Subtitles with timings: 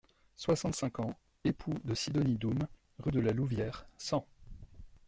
[0.35, 2.67] soixante-cinq ans, époux de Sidonie Doom,
[2.97, 4.25] rue de la Louvière, cent.